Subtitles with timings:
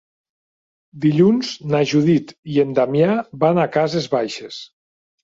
[1.03, 4.59] Dilluns na Judit i en Damià van a Cases Baixes.